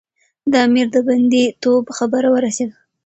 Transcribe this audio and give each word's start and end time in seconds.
د 0.51 0.53
امیر 0.65 0.87
د 0.95 0.97
بندي 1.07 1.45
توب 1.63 1.85
خبره 1.97 2.29
ورسېده. 2.31 2.75